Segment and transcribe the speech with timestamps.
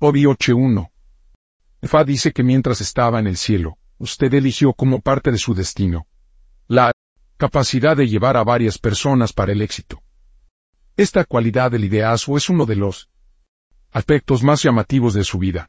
[0.00, 0.92] Obi 8.1.
[1.82, 6.06] Fa dice que mientras estaba en el cielo, usted eligió como parte de su destino
[6.68, 6.92] la
[7.36, 10.00] capacidad de llevar a varias personas para el éxito.
[10.96, 13.10] Esta cualidad del liderazgo es uno de los
[13.90, 15.68] aspectos más llamativos de su vida.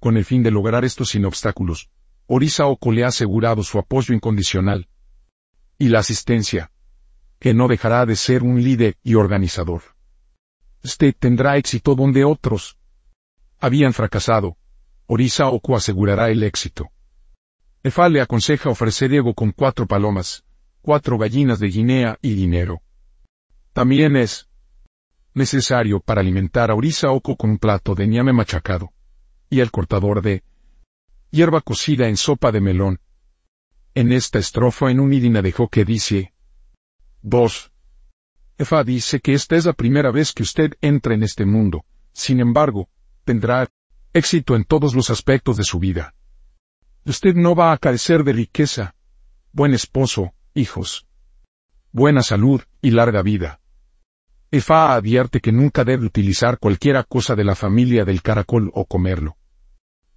[0.00, 1.88] Con el fin de lograr esto sin obstáculos,
[2.26, 4.90] Orisa Oko le ha asegurado su apoyo incondicional
[5.78, 6.72] y la asistencia,
[7.38, 9.80] que no dejará de ser un líder y organizador.
[10.84, 12.76] Usted tendrá éxito donde otros
[13.60, 14.56] habían fracasado.
[15.06, 16.90] Orisa Oko asegurará el éxito.
[17.82, 20.44] Efa le aconseja ofrecer ego con cuatro palomas,
[20.82, 22.82] cuatro gallinas de Guinea y dinero.
[23.72, 24.48] También es
[25.34, 28.92] necesario para alimentar a Orisa Oko con un plato de ñame machacado
[29.48, 30.42] y el cortador de
[31.30, 33.00] hierba cocida en sopa de melón.
[33.94, 36.32] En esta estrofa en un idina dejó que dice
[37.22, 37.72] 2.
[38.58, 42.40] Efa dice que esta es la primera vez que usted entra en este mundo, sin
[42.40, 42.88] embargo,
[43.30, 43.68] tendrá
[44.12, 46.14] éxito en todos los aspectos de su vida.
[47.04, 48.96] Usted no va a carecer de riqueza,
[49.52, 51.06] buen esposo, hijos,
[51.92, 53.60] buena salud y larga vida.
[54.50, 59.36] Efa advierte que nunca debe utilizar cualquiera cosa de la familia del caracol o comerlo.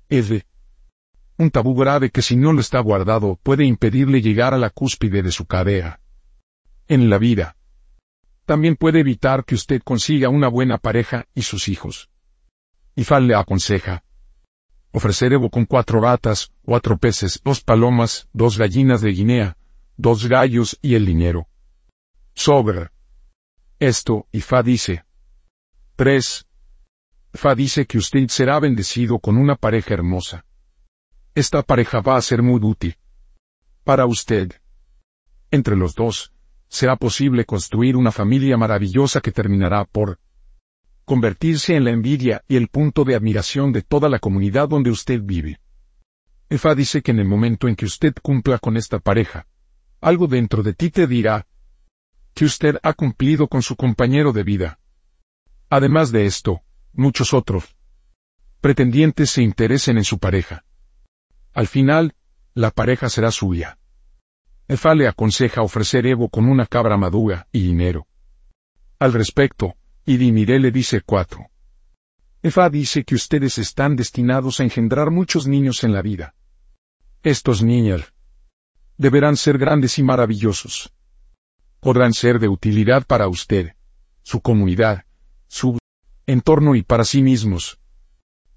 [0.10, 0.44] De
[1.38, 5.22] un tabú grave que si no lo está guardado puede impedirle llegar a la cúspide
[5.22, 6.00] de su cadera.
[6.88, 7.58] En la vida.
[8.48, 12.10] También puede evitar que usted consiga una buena pareja y sus hijos.
[12.96, 14.04] Ifal le aconseja.
[14.92, 19.58] Ofrecer Evo con cuatro ratas, cuatro peces, dos palomas, dos gallinas de Guinea,
[19.98, 21.48] dos gallos y el dinero.
[22.36, 22.90] Sobre.
[23.80, 25.06] Esto, Ifa dice.
[25.96, 26.48] 3.
[27.34, 30.46] Fa dice que usted será bendecido con una pareja hermosa.
[31.36, 32.96] Esta pareja va a ser muy útil.
[33.84, 34.54] Para usted.
[35.50, 36.32] Entre los dos,
[36.68, 40.20] será posible construir una familia maravillosa que terminará por
[41.06, 45.22] convertirse en la envidia y el punto de admiración de toda la comunidad donde usted
[45.22, 45.60] vive.
[46.50, 49.48] Efa dice que en el momento en que usted cumpla con esta pareja,
[50.02, 51.48] algo dentro de ti te dirá
[52.34, 54.80] que usted ha cumplido con su compañero de vida.
[55.70, 56.62] Además de esto,
[56.94, 57.76] muchos otros
[58.62, 60.64] pretendientes se interesen en su pareja.
[61.54, 62.16] Al final,
[62.54, 63.78] la pareja será suya.
[64.68, 68.08] Efa le aconseja ofrecer Evo con una cabra madura y dinero.
[69.00, 69.76] Al respecto,
[70.06, 71.50] Idimiré le dice cuatro.
[72.42, 76.36] Efa dice que ustedes están destinados a engendrar muchos niños en la vida.
[77.22, 78.14] Estos niños
[78.98, 80.92] deberán ser grandes y maravillosos.
[81.80, 83.76] Podrán ser de utilidad para usted,
[84.24, 85.06] su comunidad,
[85.48, 85.78] su
[86.28, 87.80] entorno y para sí mismos.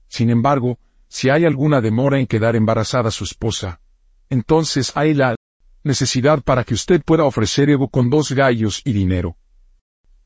[0.08, 3.80] Sin embargo, si hay alguna demora en quedar embarazada su esposa,
[4.30, 5.36] entonces hay la
[5.84, 9.36] necesidad para que usted pueda ofrecer Evo con dos gallos y dinero.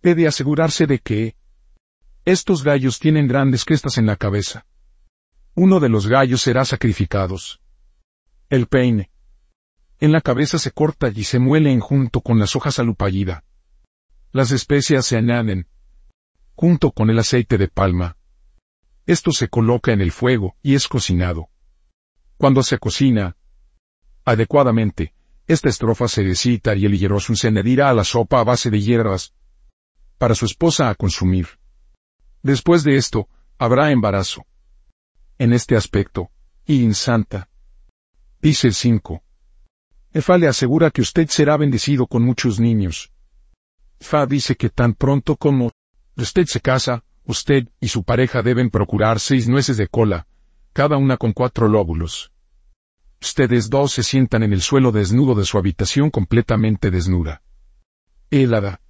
[0.02, 1.36] Debe asegurarse de que
[2.24, 4.66] estos gallos tienen grandes crestas en la cabeza.
[5.54, 7.60] Uno de los gallos será sacrificados.
[8.48, 9.10] El peine.
[9.98, 13.44] En la cabeza se corta y se muele en junto con las hojas alupallida.
[14.32, 15.66] Las especias se añaden,
[16.54, 18.16] junto con el aceite de palma.
[19.04, 21.48] Esto se coloca en el fuego y es cocinado.
[22.38, 23.36] Cuando se cocina
[24.24, 25.12] adecuadamente,
[25.46, 28.80] esta estrofa se recita y el hieroso se añadirá a la sopa a base de
[28.80, 29.34] hierbas
[30.20, 31.48] para su esposa a consumir.
[32.42, 33.26] Después de esto,
[33.58, 34.44] habrá embarazo.
[35.38, 36.30] En este aspecto,
[36.66, 37.48] y insanta.
[38.42, 39.22] Dice el 5.
[40.12, 43.10] Efa le asegura que usted será bendecido con muchos niños.
[43.98, 45.70] Fa dice que tan pronto como
[46.16, 50.26] Usted se casa, usted y su pareja deben procurar seis nueces de cola,
[50.74, 52.30] cada una con cuatro lóbulos.
[53.22, 57.40] Ustedes dos se sientan en el suelo desnudo de su habitación completamente desnuda.
[58.30, 58.82] Hélada.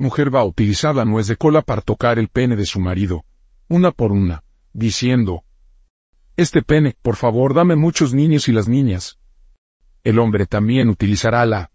[0.00, 3.24] Mujer va a utilizar la nuez de cola para tocar el pene de su marido,
[3.68, 5.42] una por una, diciendo,
[6.36, 9.18] Este pene, por favor, dame muchos niños y las niñas.
[10.04, 11.72] El hombre también utilizará la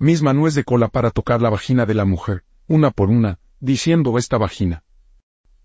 [0.00, 4.18] misma nuez de cola para tocar la vagina de la mujer, una por una, diciendo
[4.18, 4.82] esta vagina.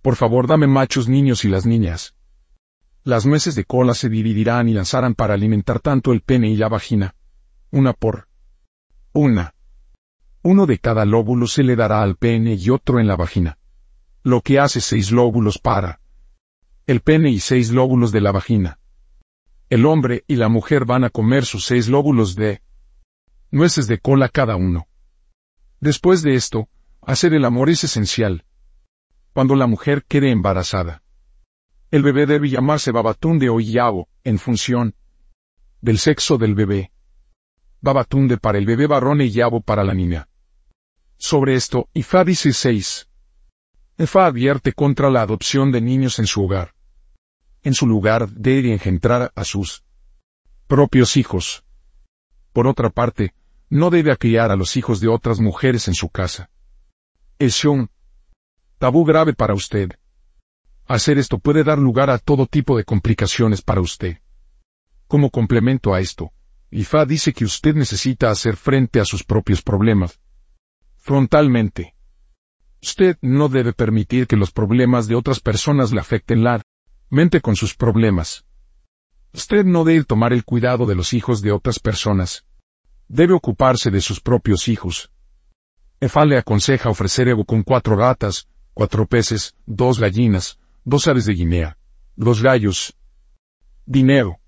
[0.04, 2.14] Por favor dame machos niños y las niñas.
[3.04, 6.70] Las nueces de cola se dividirán y lanzarán para alimentar tanto el pene y la
[6.70, 7.16] vagina.
[7.72, 8.28] Una por
[9.12, 9.56] una.
[10.44, 13.58] Uno de cada lóbulo se le dará al pene y otro en la vagina.
[14.22, 16.00] Lo que hace seis lóbulos para
[16.86, 18.80] el pene y seis lóbulos de la vagina.
[19.70, 22.62] El hombre y la mujer van a comer sus seis lóbulos de
[23.50, 24.88] nueces de cola cada uno.
[25.80, 26.68] Después de esto,
[27.06, 28.46] Hacer el amor es esencial.
[29.34, 31.04] Cuando la mujer quede embarazada.
[31.92, 34.96] El bebé debe llamarse Babatunde o Yao, en función
[35.82, 36.94] del sexo del bebé.
[37.82, 40.30] Babatunde para el bebé varón y Yabo para la niña.
[41.18, 43.08] Sobre esto, Ifá dice 6.
[43.98, 46.74] Efa advierte contra la adopción de niños en su hogar.
[47.62, 49.84] En su lugar debe engendrar a sus
[50.68, 51.64] propios hijos.
[52.52, 53.34] Por otra parte,
[53.70, 56.50] no debe acriar a los hijos de otras mujeres en su casa.
[57.40, 57.90] Es un
[58.78, 59.92] tabú grave para usted.
[60.86, 64.18] Hacer esto puede dar lugar a todo tipo de complicaciones para usted.
[65.08, 66.34] Como complemento a esto,
[66.72, 70.20] Ifa dice que usted necesita hacer frente a sus propios problemas.
[71.06, 71.96] Frontalmente.
[72.82, 76.62] Usted no debe permitir que los problemas de otras personas le afecten la
[77.10, 78.46] mente con sus problemas.
[79.34, 82.46] Usted no debe tomar el cuidado de los hijos de otras personas.
[83.10, 85.12] Debe ocuparse de sus propios hijos.
[86.00, 91.34] Efa le aconseja ofrecer ego con cuatro ratas, cuatro peces, dos gallinas, dos aves de
[91.34, 91.78] Guinea,
[92.16, 92.96] dos gallos,
[93.86, 94.40] dinero.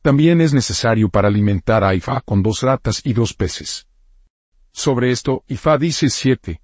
[0.00, 3.86] También es necesario para alimentar a Ifa con dos ratas y dos peces.
[4.76, 6.60] Sobre esto, Ifa dice siete.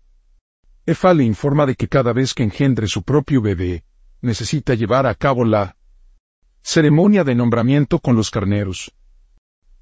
[0.85, 3.85] Efa le informa de que cada vez que engendre su propio bebé,
[4.21, 5.79] necesita llevar a cabo la
[6.61, 8.95] ceremonia de nombramiento con los carneros.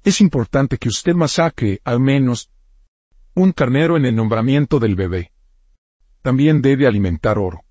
[0.05, 2.49] Es importante que usted masacre al menos
[3.35, 5.33] un carnero en el nombramiento del bebé.
[6.21, 7.65] También debe alimentar oro.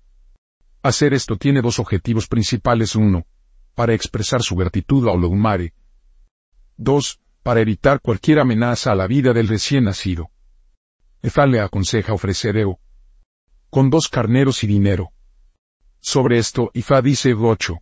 [0.83, 2.95] Hacer esto tiene dos objetivos principales.
[2.95, 3.25] Uno,
[3.73, 5.73] para expresar su gratitud a Olodumare.
[6.77, 10.29] Dos, para evitar cualquier amenaza a la vida del recién nacido.
[11.23, 12.79] Efa le aconseja ofrecer Eo,
[13.69, 15.11] con dos carneros y dinero.
[15.99, 17.77] Sobre esto, Ifá dice 8.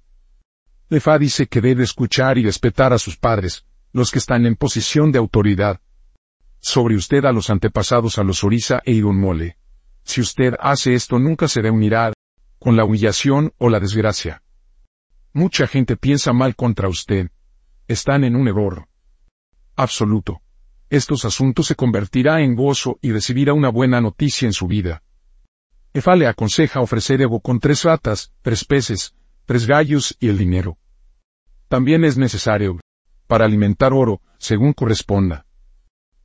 [0.89, 5.11] Ifá dice que debe escuchar y respetar a sus padres, los que están en posición
[5.11, 5.79] de autoridad.
[6.59, 9.57] Sobre usted a los antepasados a los Orisa e Mole.
[10.03, 12.11] Si usted hace esto nunca se reunirá
[12.59, 14.43] con la humillación o la desgracia.
[15.31, 17.29] Mucha gente piensa mal contra usted.
[17.87, 18.87] Están en un error
[19.75, 20.41] absoluto.
[20.89, 25.03] Estos asuntos se convertirá en gozo y recibirá una buena noticia en su vida.
[25.93, 29.13] Efa le aconseja ofrecer Ego con tres ratas, tres peces,
[29.45, 30.79] tres gallos y el dinero.
[31.67, 32.79] También es necesario,
[33.27, 35.45] para alimentar oro, según corresponda.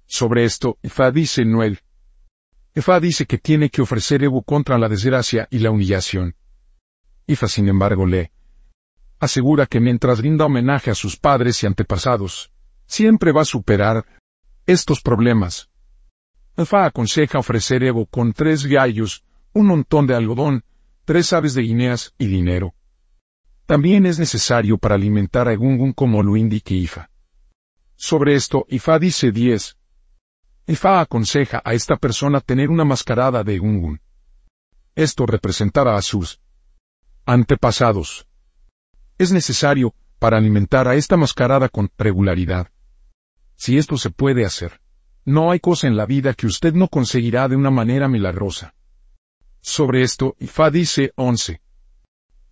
[0.07, 1.81] Sobre esto, Efa dice Noel.
[2.75, 6.37] Efa dice que tiene que ofrecer Ego contra la desgracia y la humillación.
[7.27, 8.33] Ifa sin embargo le
[9.21, 12.51] asegura que mientras rinda homenaje a sus padres y antepasados,
[12.87, 14.05] siempre va a superar
[14.67, 15.69] estos problemas.
[16.57, 20.65] Efa aconseja ofrecer Ego con tres gallos, un montón de algodón,
[21.05, 22.75] tres aves de guineas y dinero.
[23.67, 27.11] También es necesario para alimentar a Egungun como lo indique Ifa.
[27.97, 29.77] Sobre esto, Ifa dice 10.
[30.67, 34.01] Ifa aconseja a esta persona tener una mascarada de Egungun.
[34.95, 36.41] Esto representará a sus
[37.27, 38.27] antepasados.
[39.19, 42.69] Es necesario, para alimentar a esta mascarada con regularidad.
[43.65, 44.79] Si esto se puede hacer,
[45.25, 48.75] no hay cosa en la vida que usted no conseguirá de una manera milagrosa.
[49.63, 51.63] Sobre esto, Ifá dice 11.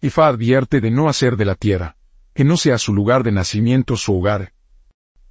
[0.00, 1.98] Ifá advierte de no hacer de la tierra,
[2.32, 4.54] que no sea su lugar de nacimiento su hogar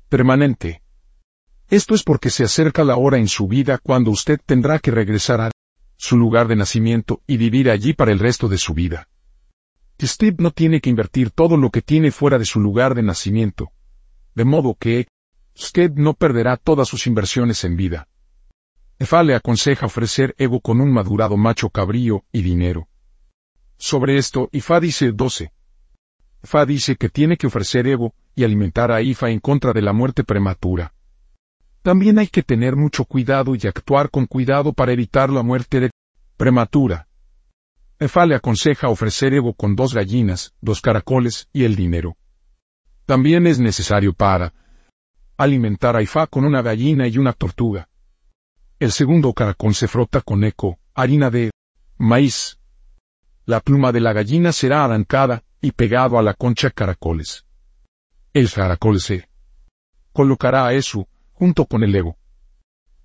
[0.07, 0.83] permanente.
[1.67, 5.41] Esto es porque se acerca la hora en su vida cuando usted tendrá que regresar
[5.41, 5.51] a
[5.97, 9.07] su lugar de nacimiento y vivir allí para el resto de su vida.
[9.99, 13.71] Steve no tiene que invertir todo lo que tiene fuera de su lugar de nacimiento.
[14.35, 15.07] De modo que,
[15.55, 18.07] usted no perderá todas sus inversiones en vida.
[18.99, 22.87] Efa le aconseja ofrecer ego con un madurado macho cabrío y dinero.
[23.77, 25.51] Sobre esto, Ifa dice 12.
[26.43, 29.91] Ifa dice que tiene que ofrecer ego y alimentar a Ifa en contra de la
[29.91, 30.93] muerte prematura.
[31.81, 35.91] También hay que tener mucho cuidado y actuar con cuidado para evitar la muerte de
[36.37, 37.07] prematura.
[37.97, 42.17] Efa le aconseja ofrecer ego con dos gallinas, dos caracoles y el dinero.
[43.05, 44.53] También es necesario para
[45.43, 47.89] alimentar a Ifa con una gallina y una tortuga.
[48.79, 51.51] El segundo caracol se frota con eco, harina de
[51.97, 52.59] maíz.
[53.45, 57.45] La pluma de la gallina será arrancada y pegado a la concha caracoles.
[58.33, 59.27] El caracol se
[60.13, 62.17] colocará a eso, junto con el ego.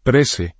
[0.02, 0.54] 13.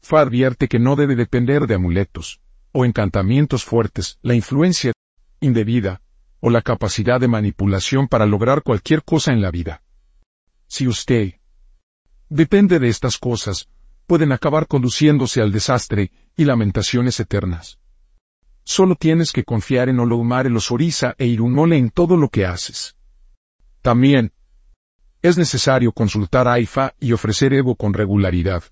[0.00, 2.40] Fa advierte que no debe depender de amuletos,
[2.72, 4.92] o encantamientos fuertes, la influencia
[5.40, 6.02] indebida,
[6.40, 9.83] o la capacidad de manipulación para lograr cualquier cosa en la vida.
[10.76, 11.34] Si usted
[12.28, 13.68] depende de estas cosas,
[14.08, 17.78] pueden acabar conduciéndose al desastre y lamentaciones eternas.
[18.64, 22.96] Solo tienes que confiar en Olomare los Orisa e Irunole en todo lo que haces.
[23.82, 24.32] También,
[25.22, 28.64] es necesario consultar a Ifa y ofrecer Evo con regularidad.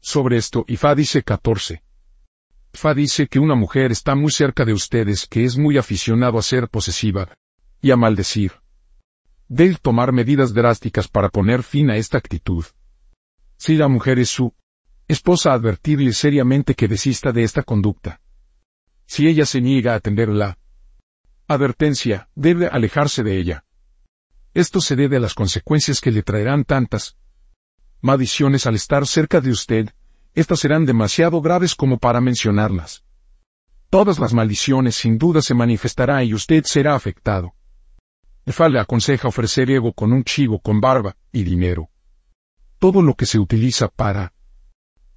[0.00, 1.82] Sobre esto, Ifa dice 14.
[2.72, 6.42] Ifa dice que una mujer está muy cerca de ustedes que es muy aficionado a
[6.42, 7.28] ser posesiva
[7.82, 8.59] y a maldecir.
[9.52, 12.64] Debe tomar medidas drásticas para poner fin a esta actitud.
[13.56, 14.54] Si la mujer es su
[15.08, 18.20] esposa, advertirle seriamente que desista de esta conducta.
[19.06, 20.56] Si ella se niega a atender la
[21.48, 23.64] advertencia, debe alejarse de ella.
[24.54, 27.16] Esto se debe a las consecuencias que le traerán tantas
[28.00, 29.90] maldiciones al estar cerca de usted,
[30.32, 33.02] estas serán demasiado graves como para mencionarlas.
[33.90, 37.52] Todas las maldiciones sin duda se manifestará y usted será afectado.
[38.46, 41.90] Efa le aconseja ofrecer ego con un chivo con barba y dinero.
[42.78, 44.32] Todo lo que se utiliza para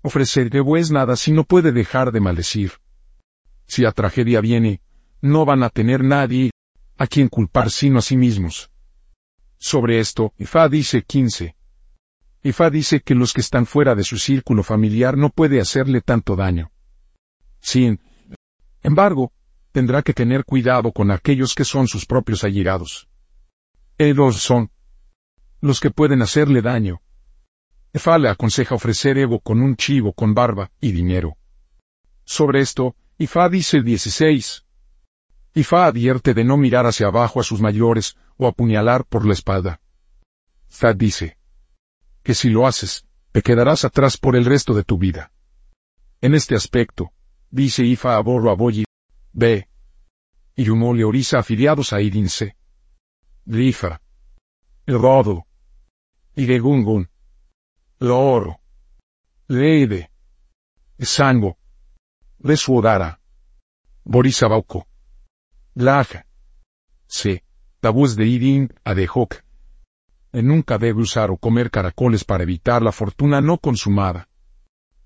[0.02, 2.74] ofrecer ego es nada si no puede dejar de maldecir.
[3.66, 4.82] Si la tragedia viene,
[5.22, 6.52] no van a tener nadie
[6.98, 8.70] a quien culpar sino a sí mismos.
[9.58, 11.56] Sobre esto, Ifá dice 15.
[12.44, 16.36] Ifá dice que los que están fuera de su círculo familiar no puede hacerle tanto
[16.36, 16.72] daño.
[17.62, 18.02] Sin
[18.82, 19.32] embargo,
[19.72, 23.08] tendrá que tener cuidado con aquellos que son sus propios allegados.
[23.98, 24.72] Ellos son
[25.62, 27.02] los que pueden hacerle daño.
[27.94, 31.38] Efá le aconseja ofrecer Evo con un chivo con barba y dinero.
[32.26, 34.66] Sobre esto, Ifá dice 16.
[35.54, 39.80] Ifá advierte de no mirar hacia abajo a sus mayores o apuñalar por la espalda.
[40.68, 41.38] Fa dice
[42.24, 45.32] que si lo haces, te quedarás atrás por el resto de tu vida.
[46.22, 47.12] En este aspecto,
[47.52, 48.86] dice Ifa a Borro Aboyi,
[49.34, 49.68] B.
[50.56, 52.56] Y le Orisa afiliados a Idinse.
[53.46, 55.46] El Rodo.
[56.36, 57.10] Y Gungun.
[58.00, 58.60] Lo Oro.
[59.48, 60.12] Leide.
[61.00, 61.58] Sango.
[62.40, 63.20] Lesuodara.
[64.04, 64.88] Borisa Bauco.
[65.76, 66.26] Laja.
[67.08, 67.44] C.
[67.80, 69.44] Tabús de Idin, Adehok,
[70.32, 74.30] nunca debe usar o comer caracoles para evitar la fortuna no consumada.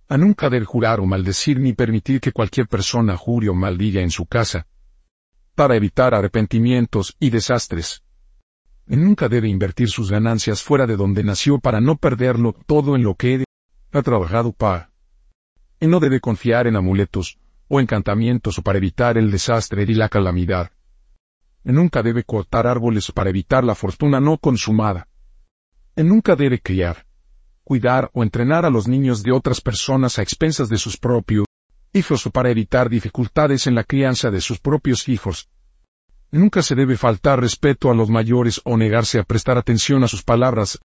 [0.07, 4.11] A nunca debe jurar o maldecir ni permitir que cualquier persona jure o maldiga en
[4.11, 4.67] su casa.
[5.55, 8.03] Para evitar arrepentimientos y desastres.
[8.95, 13.15] Nunca debe invertir sus ganancias fuera de donde nació para no perderlo todo en lo
[13.15, 13.43] que
[13.91, 14.91] ha trabajado para.
[15.81, 20.71] No debe confiar en amuletos o encantamientos para evitar el desastre y la calamidad.
[21.63, 25.07] nunca debe cortar árboles para evitar la fortuna no consumada
[26.03, 27.05] nunca debe criar,
[27.63, 31.45] cuidar o entrenar a los niños de otras personas a expensas de sus propios
[31.93, 35.49] hijos o para evitar dificultades en la crianza de sus propios hijos.
[36.31, 40.23] Nunca se debe faltar respeto a los mayores o negarse a prestar atención a sus
[40.23, 40.79] palabras,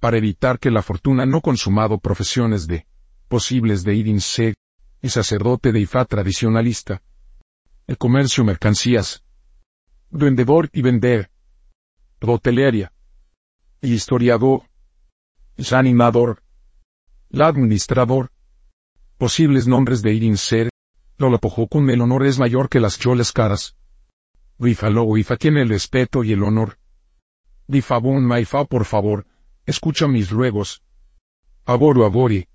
[0.00, 2.86] para evitar que la fortuna no consumado profesiones de
[3.28, 4.54] posibles de Idin Seg,
[5.00, 7.02] y sacerdote de Ifá tradicionalista.
[7.86, 9.22] El comercio mercancías.
[10.10, 11.30] Vendedor y vender.
[12.20, 12.92] Hotelería
[13.80, 14.62] historiador,
[15.72, 16.42] animador,
[17.28, 18.30] la administrador.
[19.18, 20.70] Posibles nombres de Irin Ser,
[21.16, 23.76] con el honor es mayor que las choles caras.
[24.60, 26.78] Rifalo Wifa tiene el respeto y el honor.
[27.68, 29.24] Difabun Maifa por favor,
[29.66, 30.82] escucha mis ruegos.
[31.64, 32.47] Aboru Abori.